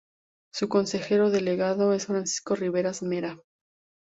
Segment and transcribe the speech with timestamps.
[0.51, 3.37] Su consejero delegado es Francisco Riberas Mera.